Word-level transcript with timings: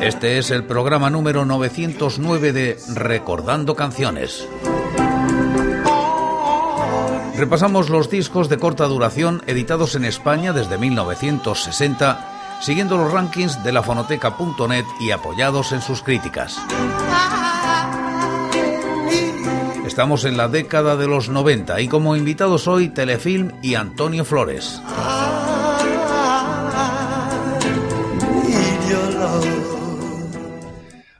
Este 0.00 0.38
es 0.38 0.52
el 0.52 0.62
programa 0.62 1.10
número 1.10 1.44
909 1.44 2.52
de 2.52 2.78
Recordando 2.94 3.74
Canciones. 3.74 4.46
Repasamos 7.36 7.90
los 7.90 8.08
discos 8.08 8.48
de 8.48 8.58
corta 8.58 8.86
duración 8.86 9.42
editados 9.48 9.96
en 9.96 10.04
España 10.04 10.52
desde 10.52 10.78
1960, 10.78 12.58
siguiendo 12.60 12.96
los 12.96 13.12
rankings 13.12 13.62
de 13.64 13.72
la 13.72 13.82
fonoteca.net 13.82 14.84
y 15.00 15.10
apoyados 15.10 15.72
en 15.72 15.82
sus 15.82 16.02
críticas. 16.02 16.56
Estamos 19.84 20.24
en 20.24 20.36
la 20.36 20.46
década 20.46 20.96
de 20.96 21.08
los 21.08 21.28
90 21.28 21.80
y 21.80 21.88
como 21.88 22.14
invitados 22.14 22.68
hoy 22.68 22.88
Telefilm 22.88 23.50
y 23.62 23.74
Antonio 23.74 24.24
Flores. 24.24 24.80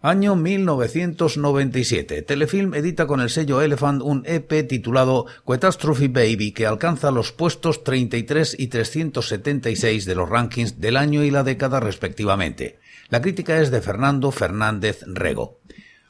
Año 0.09 0.37
1997. 0.37 2.23
Telefilm 2.23 2.73
edita 2.73 3.07
con 3.07 3.21
el 3.21 3.29
sello 3.29 3.61
Elephant 3.61 4.01
un 4.03 4.23
EP 4.25 4.67
titulado 4.67 5.27
Catastrophe 5.47 6.09
Baby 6.09 6.53
que 6.53 6.65
alcanza 6.65 7.11
los 7.11 7.33
puestos 7.33 7.85
33 7.85 8.57
y 8.59 8.69
376 8.69 10.07
de 10.07 10.15
los 10.15 10.27
rankings 10.27 10.81
del 10.81 10.97
año 10.97 11.25
y 11.25 11.31
la 11.31 11.45
década 11.45 11.79
respectivamente. 11.79 12.79
La 13.11 13.21
crítica 13.21 13.61
es 13.61 13.71
de 13.71 13.83
Fernando 13.83 14.31
Fernández 14.31 15.03
Rego. 15.07 15.59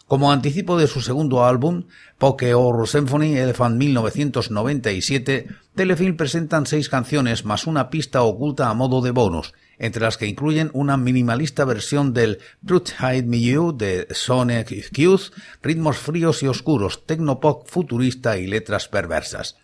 Como 0.07 0.31
anticipo 0.31 0.79
de 0.79 0.87
su 0.87 1.01
segundo 1.01 1.45
álbum, 1.45 1.89
Poke 2.19 2.55
Horror 2.55 2.87
Symphony 2.87 3.37
Elephant 3.37 3.79
1997, 3.79 5.49
Telefilm 5.75 6.17
presentan 6.17 6.67
seis 6.67 6.89
canciones 6.89 7.45
más 7.45 7.67
una 7.67 7.91
pista 7.91 8.23
oculta 8.23 8.71
a 8.71 8.75
modo 8.75 9.01
de 9.01 9.11
bonus, 9.11 9.55
entre 9.79 10.03
las 10.03 10.17
que 10.17 10.27
incluyen 10.27 10.71
una 10.73 10.97
minimalista 10.97 11.65
versión 11.65 12.13
del 12.13 12.39
Brute 12.61 12.93
Hide 13.01 13.23
Me 13.25 13.41
You 13.41 13.77
de 13.77 14.07
Sonic 14.11 14.91
Youth, 14.93 15.33
ritmos 15.63 15.99
fríos 15.99 16.43
y 16.43 16.49
oscuros, 16.49 17.07
tecnopop 17.07 17.69
futurista 17.69 18.39
y 18.39 18.47
letras 18.47 18.89
perversas. 18.89 19.57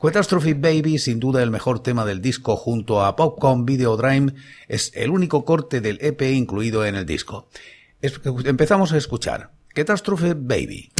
Catastrophe 0.00 0.54
Baby, 0.54 0.98
sin 0.98 1.20
duda 1.20 1.42
el 1.42 1.50
mejor 1.50 1.80
tema 1.82 2.04
del 2.04 2.20
disco 2.20 2.56
junto 2.56 3.04
a 3.04 3.16
Popcorn 3.16 3.64
Video 3.64 3.96
Dream, 3.96 4.34
es 4.66 4.92
el 4.94 5.10
único 5.10 5.44
corte 5.44 5.80
del 5.80 5.98
EP 6.00 6.22
incluido 6.22 6.84
en 6.84 6.96
el 6.96 7.06
disco. 7.06 7.48
Empezamos 8.00 8.92
a 8.92 8.96
escuchar 8.96 9.50
Catastrophe 9.74 10.34
Baby. 10.34 10.90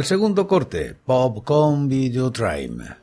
El 0.00 0.06
segundo 0.06 0.46
corte, 0.46 0.96
Popcorn 1.04 1.86
Video 1.86 2.30
'Dream'. 2.30 2.99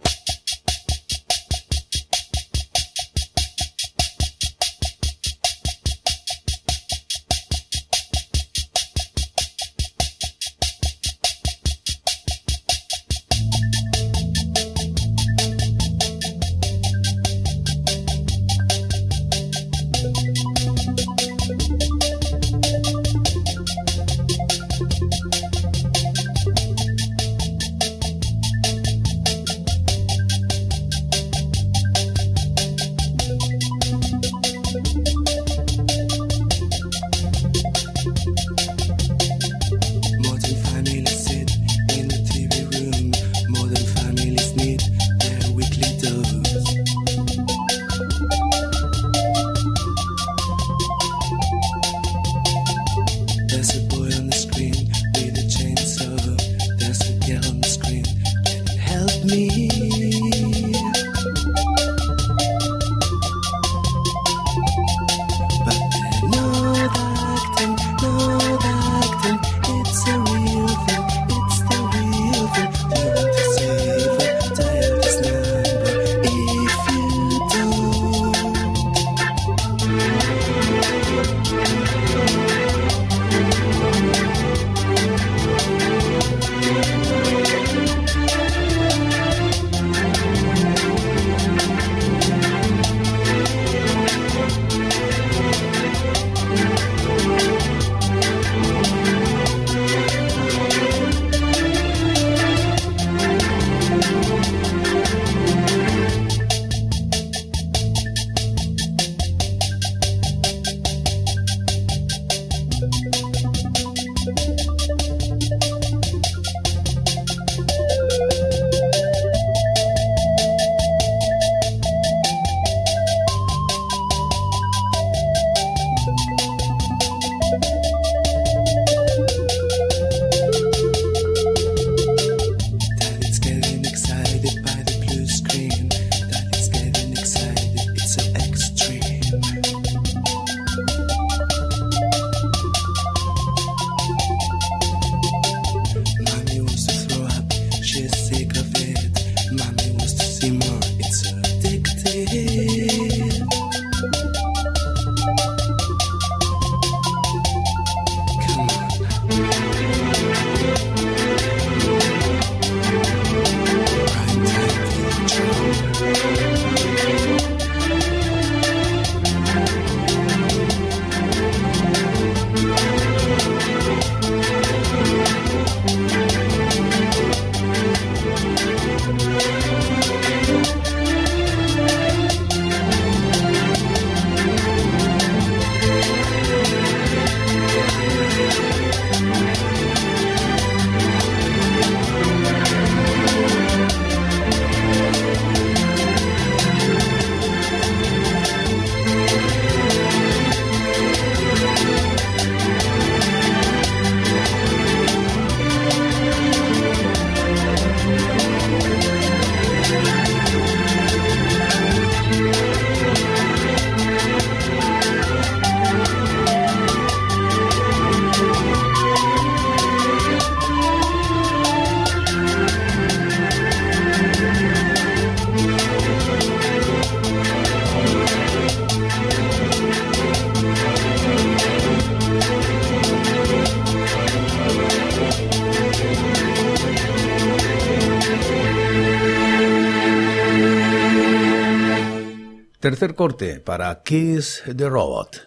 Tercer 242.98 243.14
corte 243.14 243.60
para 243.60 244.02
Kiss 244.04 244.64
the 244.76 244.90
Robot. 244.90 245.47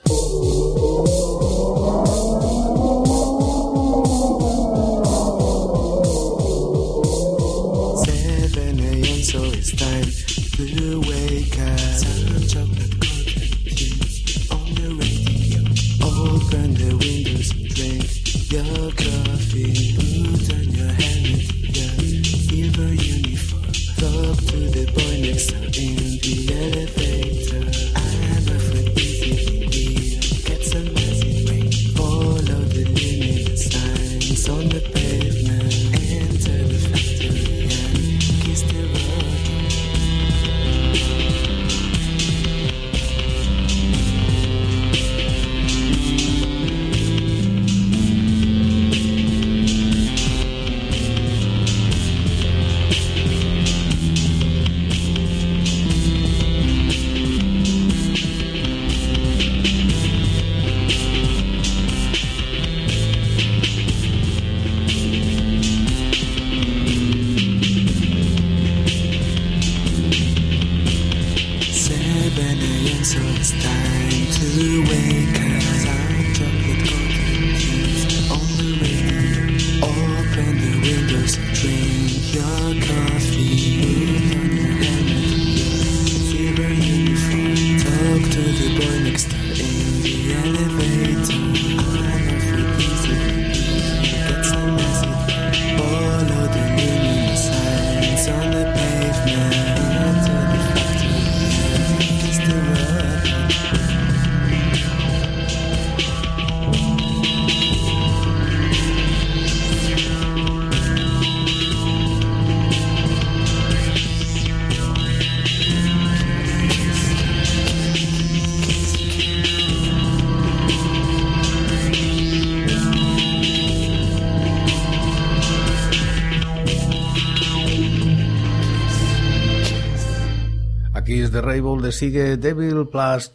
Le 131.29 131.91
sigue 131.91 132.35
Devil 132.37 132.85
Plus 132.91 133.31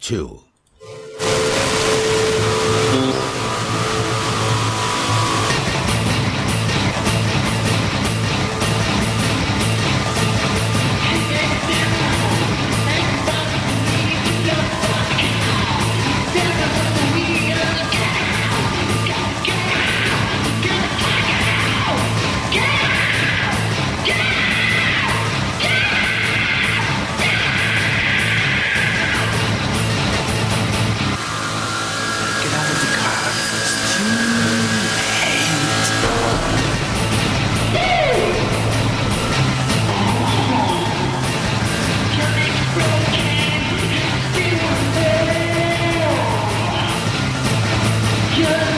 Yeah. 48.38 48.75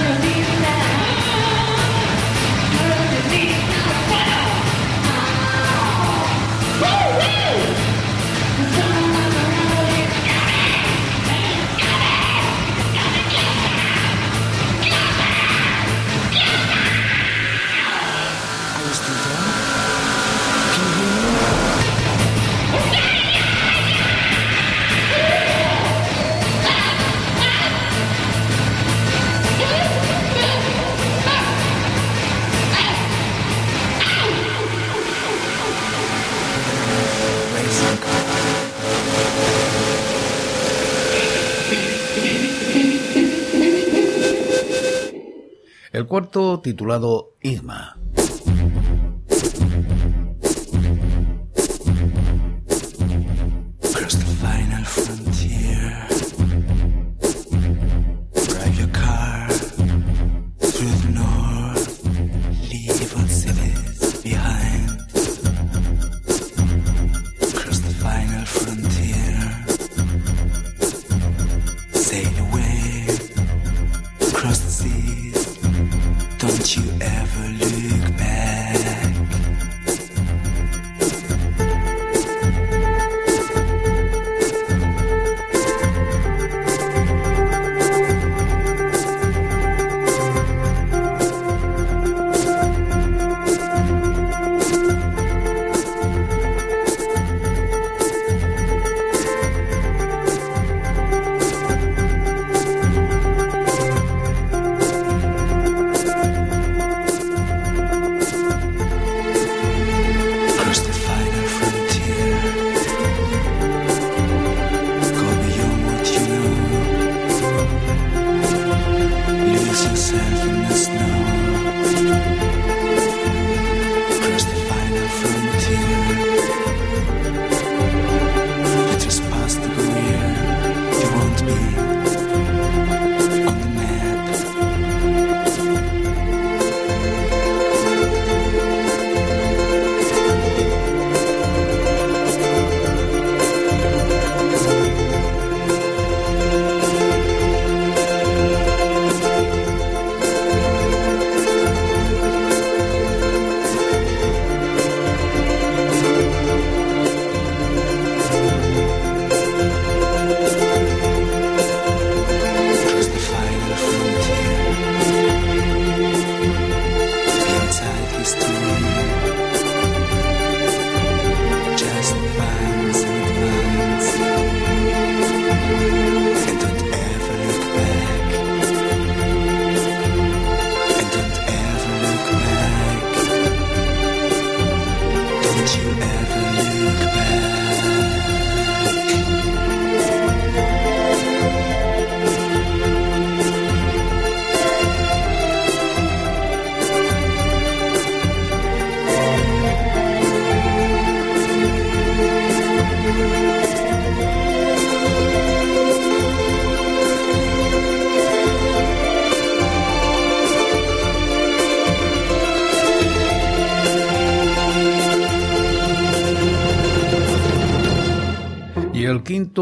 Cuarto 46.19 46.59
titulado 46.59 47.35
Irma. 47.43 47.98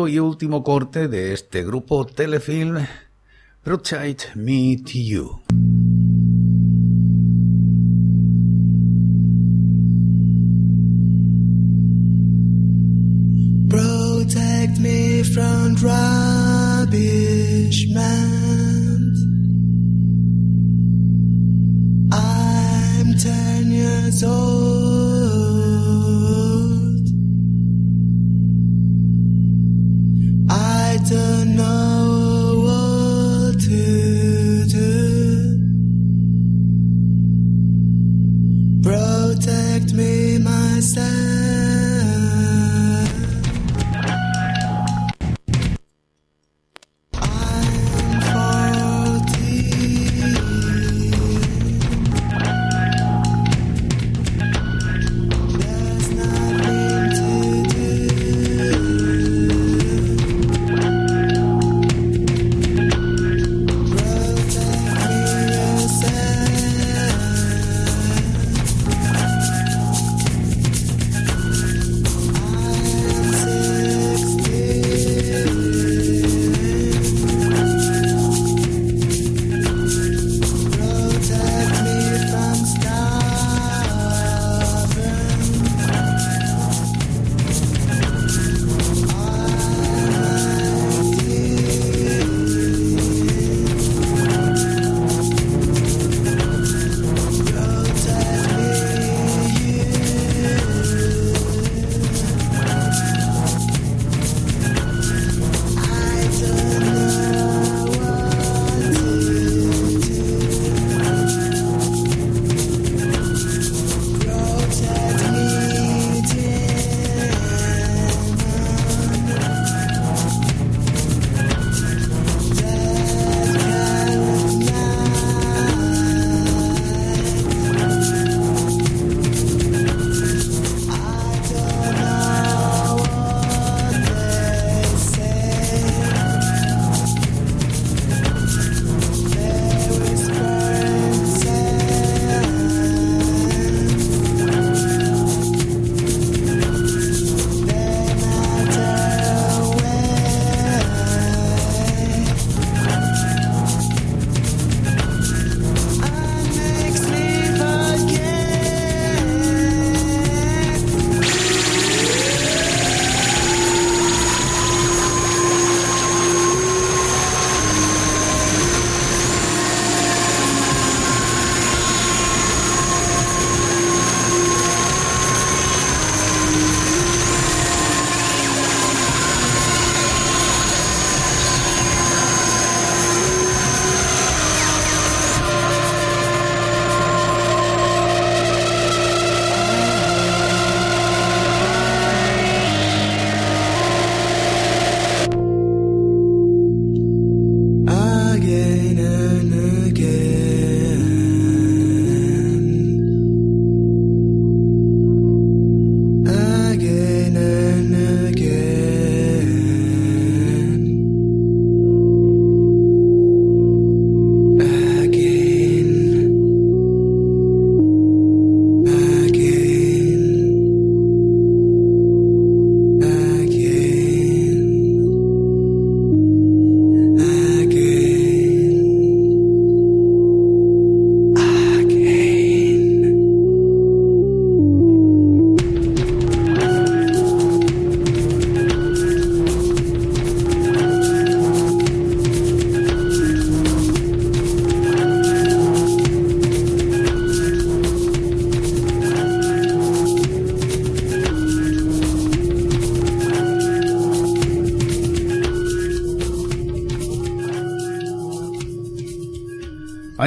Y 0.09 0.19
último 0.19 0.63
corte 0.63 1.09
de 1.09 1.33
este 1.33 1.65
grupo 1.65 2.07
Telefilm, 2.07 2.87
Protect 3.63 4.35
Me 4.35 4.77
to 4.85 4.93
You. 4.93 5.46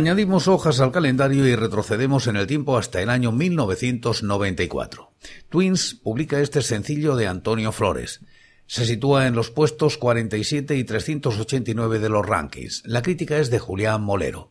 Añadimos 0.09 0.47
hojas 0.47 0.79
al 0.79 0.91
calendario 0.91 1.47
y 1.47 1.55
retrocedemos 1.55 2.25
en 2.25 2.35
el 2.35 2.47
tiempo 2.47 2.79
hasta 2.79 2.99
el 2.99 3.11
año 3.11 3.31
1994. 3.31 5.11
Twins 5.49 5.93
publica 5.93 6.39
este 6.39 6.63
sencillo 6.63 7.15
de 7.15 7.27
Antonio 7.27 7.71
Flores. 7.71 8.21
Se 8.65 8.87
sitúa 8.87 9.27
en 9.27 9.35
los 9.35 9.51
puestos 9.51 9.99
47 9.99 10.75
y 10.77 10.83
389 10.83 11.99
de 11.99 12.09
los 12.09 12.25
rankings. 12.25 12.81
La 12.87 13.03
crítica 13.03 13.37
es 13.37 13.51
de 13.51 13.59
Julián 13.59 14.01
Molero. 14.01 14.49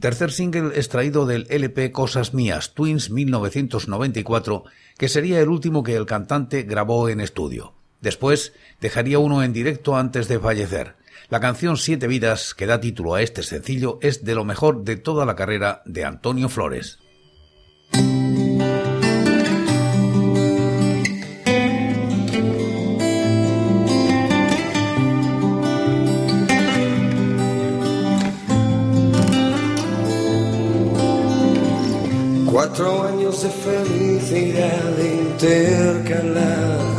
Tercer 0.00 0.30
single 0.30 0.78
extraído 0.78 1.24
del 1.24 1.46
LP 1.48 1.90
Cosas 1.90 2.34
Mías, 2.34 2.74
Twins 2.74 3.08
1994, 3.08 4.64
que 4.98 5.08
sería 5.08 5.40
el 5.40 5.48
último 5.48 5.82
que 5.82 5.96
el 5.96 6.04
cantante 6.04 6.62
grabó 6.64 7.08
en 7.08 7.22
estudio. 7.22 7.72
Después 8.02 8.52
dejaría 8.82 9.18
uno 9.18 9.42
en 9.42 9.54
directo 9.54 9.96
antes 9.96 10.28
de 10.28 10.38
fallecer. 10.38 10.96
La 11.28 11.40
canción 11.40 11.76
Siete 11.76 12.06
Vidas, 12.06 12.54
que 12.54 12.66
da 12.66 12.80
título 12.80 13.14
a 13.14 13.22
este 13.22 13.42
sencillo, 13.42 13.98
es 14.02 14.24
de 14.24 14.34
lo 14.34 14.44
mejor 14.44 14.84
de 14.84 14.96
toda 14.96 15.24
la 15.24 15.36
carrera 15.36 15.82
de 15.84 16.04
Antonio 16.04 16.48
Flores. 16.48 16.98
Cuatro 32.50 33.02
años 33.08 33.42
de 33.42 33.50
felicidad 33.50 34.98
intercalada 34.98 36.93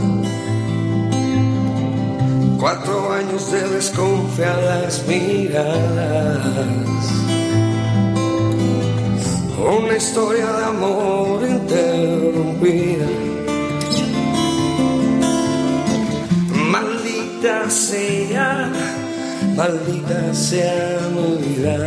Cuatro 2.65 3.13
años 3.13 3.51
de 3.51 3.61
desconfiadas 3.61 5.05
miradas. 5.07 5.77
Una 9.77 9.95
historia 9.95 10.47
de 10.51 10.65
amor 10.65 11.47
interrumpida. 11.47 13.05
Maldita 16.71 17.69
sea, 17.69 18.71
maldita 19.55 20.33
sea 20.33 21.01
mi 21.13 21.37
vida. 21.45 21.77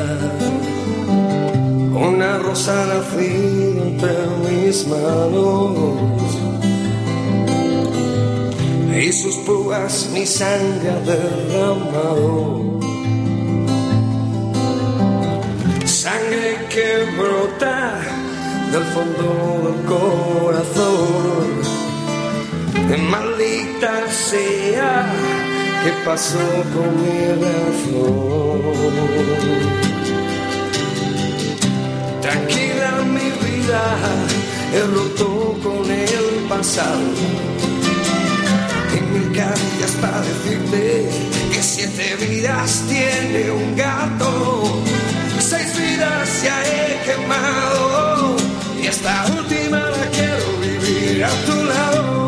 Una 2.08 2.38
rosa 2.38 2.86
nacida 2.86 3.82
entre 3.82 4.14
mis 4.44 4.86
manos 4.86 6.57
y 9.00 9.12
sus 9.12 9.36
púas 9.36 10.08
mi 10.12 10.26
sangre 10.26 10.90
derramado. 11.06 12.80
Sangre 15.84 16.66
que 16.68 17.06
brota 17.16 18.00
del 18.72 18.84
fondo 18.94 19.28
del 19.64 19.78
corazón. 19.86 21.48
Maldita 23.10 23.94
sea, 24.10 25.06
¿qué 25.84 25.92
pasó 26.04 26.38
con 26.74 26.90
mi 27.02 27.20
razón? 27.44 28.60
Tranquila 32.20 32.90
mi 33.04 33.28
vida, 33.46 33.82
he 34.74 34.80
roto 34.94 35.28
con 35.62 35.90
el 35.90 36.26
pasado. 36.48 37.77
Mil 39.12 39.32
caricias 39.32 39.92
para 40.00 40.20
decirte 40.20 41.08
que 41.52 41.62
siete 41.62 42.16
vidas 42.16 42.84
tiene 42.88 43.50
un 43.50 43.76
gato. 43.76 44.82
Seis 45.40 45.76
vidas 45.78 46.42
ya 46.42 46.62
he 46.64 47.00
quemado. 47.04 48.36
Y 48.82 48.86
esta 48.86 49.26
última 49.36 49.78
la 49.78 50.10
quiero 50.10 50.58
vivir 50.60 51.24
a 51.24 51.30
tu 51.46 51.64
lado. 51.64 52.27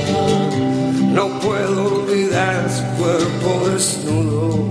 No 1.13 1.27
puedo 1.39 1.95
olvidar 1.95 2.69
su 2.69 2.83
cuerpo 3.01 3.69
desnudo. 3.69 4.65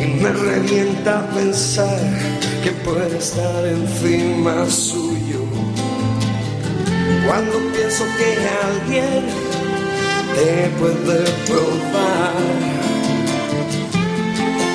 Y 0.00 0.06
me 0.20 0.30
revienta 0.30 1.28
pensar 1.30 2.00
que 2.62 2.72
puede 2.72 3.18
estar 3.18 3.66
encima 3.66 4.66
suyo. 4.68 5.40
Cuando 7.26 7.58
pienso 7.72 8.04
que 8.18 8.36
alguien 8.66 9.50
te 10.34 10.68
puede 10.78 11.22
probar. 11.46 12.34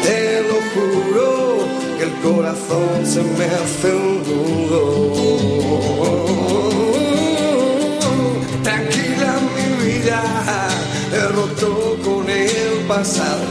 Te 0.04 0.42
lo 0.44 0.58
juro 0.74 1.58
que 1.98 2.04
el 2.04 2.14
corazón 2.22 3.06
se 3.06 3.22
me 3.22 3.46
hace 3.46 3.96
un 3.96 4.24
pasado. 13.06 13.46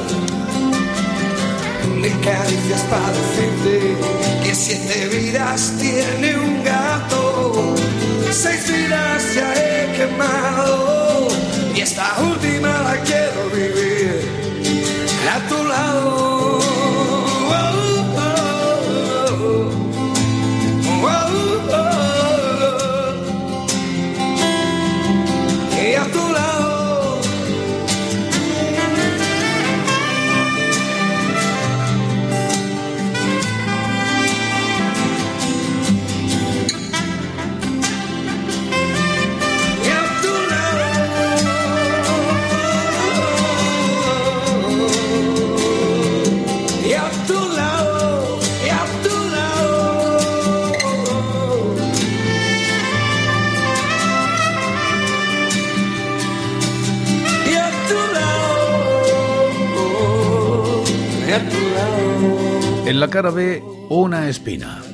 Caricias 2.25 2.81
para 2.88 3.12
decirte 3.12 3.97
que 4.43 4.55
siete 4.55 5.09
vidas 5.09 5.75
tiene 5.79 6.37
un 6.38 6.64
gato. 6.64 7.75
Seis 8.33 8.67
vidas 8.67 9.35
ya 9.35 9.53
he 9.53 9.93
quemado 9.95 11.29
y 11.75 11.81
esta 11.83 12.07
última 12.23 12.63
En 62.95 63.01
la 63.01 63.11
cara 63.11 63.31
B, 63.31 63.61
una 63.89 64.29
espina. 64.29 64.94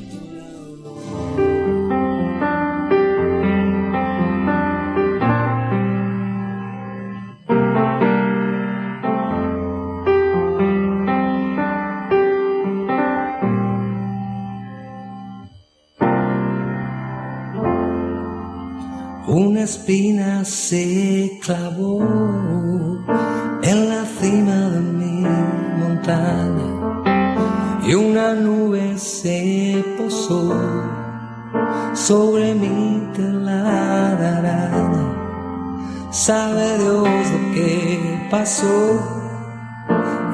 Pasó 38.31 38.99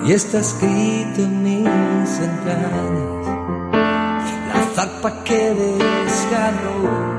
y 0.04 0.12
está 0.12 0.38
escrito 0.38 1.22
en 1.22 1.42
mis 1.42 2.20
entrañas. 2.20 3.26
La 3.72 4.60
zarpa 4.74 5.24
que 5.24 5.54
desgarró 5.54 7.16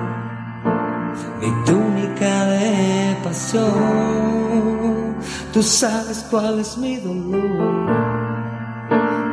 mi 1.42 1.52
túnica 1.66 2.46
de 2.46 3.18
pasión. 3.24 5.18
Tú 5.52 5.64
sabes 5.64 6.26
cuál 6.30 6.60
es 6.60 6.78
mi 6.78 6.98
dolor. 6.98 7.98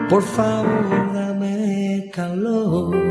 Por 0.08 0.22
favor, 0.22 1.12
dame 1.12 2.10
calor. 2.12 3.03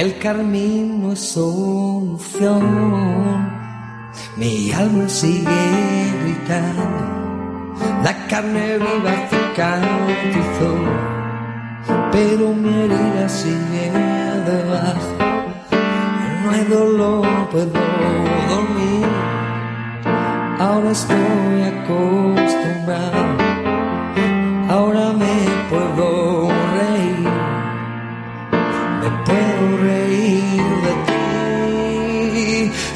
El 0.00 0.16
carmín 0.16 1.02
no 1.02 1.08
no 1.08 1.12
es 1.12 1.20
solución. 1.20 2.62
Mi 4.34 4.72
alma 4.72 5.06
sigue 5.10 5.62
gritando, 6.22 6.84
la 8.02 8.26
carne 8.28 8.78
viva 8.78 9.12
cicatrizó, 9.28 10.72
pero 12.12 12.54
mi 12.54 12.72
herida 12.84 13.28
sigue 13.28 13.92
debajo. 14.50 15.16
No 16.44 16.50
hay 16.50 16.64
dolor, 16.64 17.26
puedo 17.50 17.66
dormir. 18.48 19.06
Ahora 20.60 20.92
estoy 20.92 21.62
acostumbrado, 21.72 23.39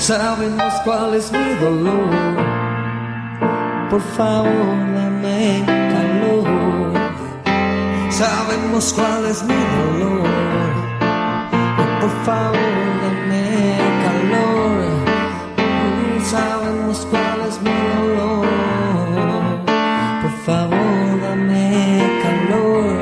Sabemos 0.07 0.75
cuál 0.85 1.15
es 1.15 1.33
mi 1.33 1.55
dolor, 1.65 2.11
por 3.89 4.03
favor 4.03 4.77
dame 4.95 5.65
calor. 5.67 6.93
Sabemos 8.11 8.93
cuál 8.93 9.25
es 9.25 9.43
mi 9.45 9.55
dolor, 9.55 10.29
por 12.03 12.11
favor 12.27 12.61
dame 13.03 13.79
calor. 14.05 14.85
Sabemos 16.23 17.07
cuál 17.11 17.41
es 17.49 17.59
mi 17.63 17.73
dolor, 17.97 18.47
por 20.21 20.33
favor 20.45 21.21
dame 21.23 22.03
calor. 22.23 22.99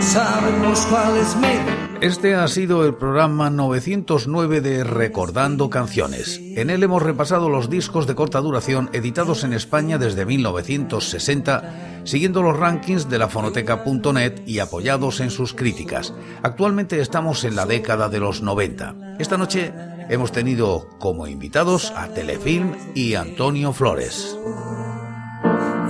Sabemos 0.00 0.84
cuál 0.90 1.16
es 1.16 1.36
mi 1.36 1.46
dolor. 1.46 1.79
Este 2.00 2.34
ha 2.34 2.48
sido 2.48 2.86
el 2.86 2.94
programa 2.94 3.50
909 3.50 4.62
de 4.62 4.84
Recordando 4.84 5.68
Canciones. 5.68 6.40
En 6.56 6.70
él 6.70 6.82
hemos 6.82 7.02
repasado 7.02 7.50
los 7.50 7.68
discos 7.68 8.06
de 8.06 8.14
corta 8.14 8.40
duración 8.40 8.88
editados 8.94 9.44
en 9.44 9.52
España 9.52 9.98
desde 9.98 10.24
1960, 10.24 12.00
siguiendo 12.04 12.42
los 12.42 12.56
rankings 12.56 13.10
de 13.10 13.18
la 13.18 13.28
fonoteca.net 13.28 14.40
y 14.46 14.60
apoyados 14.60 15.20
en 15.20 15.30
sus 15.30 15.52
críticas. 15.52 16.14
Actualmente 16.42 17.02
estamos 17.02 17.44
en 17.44 17.54
la 17.54 17.66
década 17.66 18.08
de 18.08 18.20
los 18.20 18.40
90. 18.40 19.16
Esta 19.18 19.36
noche 19.36 19.74
hemos 20.08 20.32
tenido 20.32 20.88
como 20.98 21.26
invitados 21.26 21.92
a 21.94 22.08
Telefilm 22.08 22.76
y 22.94 23.14
Antonio 23.14 23.74
Flores. 23.74 24.38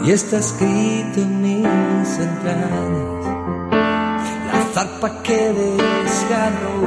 y 0.05 0.11
está 0.11 0.39
escrito 0.39 1.21
en 1.21 1.41
zarpa 4.81 5.23
que 5.23 5.53
desgarró 5.53 6.81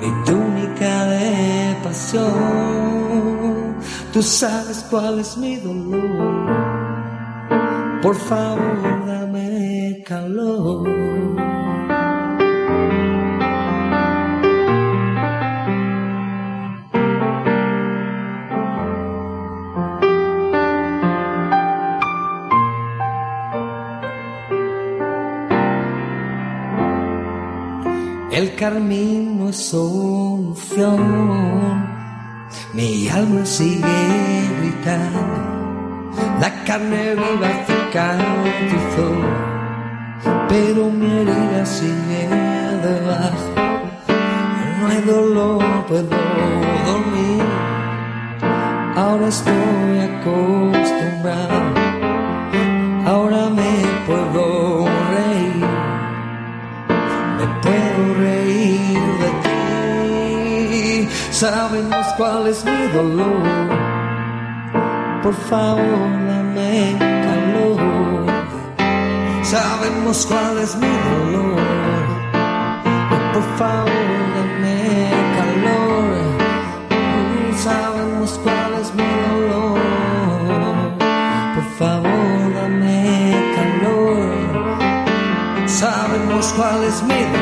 mi 0.00 0.10
túnica 0.24 1.04
de 1.06 1.76
pasión. 1.82 3.76
Tú 4.12 4.22
sabes 4.22 4.86
cuál 4.90 5.18
es 5.18 5.36
mi 5.36 5.56
dolor. 5.56 6.62
Por 8.02 8.14
favor 8.14 9.06
dame 9.06 10.02
calor 10.06 11.31
El 28.42 28.56
carmín 28.56 29.38
no 29.38 29.50
es 29.50 29.56
solución. 29.56 30.98
Mi 32.74 33.08
alma 33.08 33.46
sigue 33.46 34.00
gritando. 34.58 35.20
La 36.40 36.50
carne 36.64 37.14
viva 37.14 37.50
cicatrizó. 37.68 39.10
Pero 40.48 40.90
mi 40.90 41.06
herida 41.20 41.64
sigue 41.64 42.28
debajo. 42.88 43.52
No 44.80 44.88
hay 44.88 45.00
dolor, 45.02 45.62
puedo 45.86 46.18
dormir. 46.88 47.44
Ahora 48.96 49.28
estoy 49.28 50.00
acostumbrado. 50.10 51.60
Ahora 53.06 53.50
me 53.50 53.72
puedo 54.04 54.91
puedo 57.72 58.14
reír 58.14 58.98
de 59.22 59.30
ti. 59.44 61.08
Sabemos 61.30 62.06
cuál 62.16 62.46
es 62.48 62.64
mi 62.64 62.86
dolor. 62.92 63.42
Por 65.22 65.34
favor, 65.34 66.08
dame 66.28 66.96
calor. 67.26 68.26
Sabemos 69.42 70.26
cuál 70.26 70.58
es 70.58 70.76
mi 70.76 70.94
dolor. 71.10 71.60
Por 73.34 73.46
favor, 73.60 74.16
dame 74.36 75.10
calor. 75.38 76.10
Sabemos 77.56 78.40
cuál 78.42 78.72
es 78.82 78.88
mi 78.94 79.10
dolor. 79.28 79.80
Por 81.54 81.66
favor, 81.78 82.54
dame 82.54 83.34
calor 83.56 84.32
sabemos 85.82 86.52
cuál 86.56 86.84
es 86.84 87.02
mi 87.02 87.14
dolor. 87.14 87.41